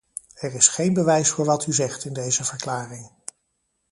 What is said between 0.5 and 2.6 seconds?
is geen bewijs voor wat u zegt in deze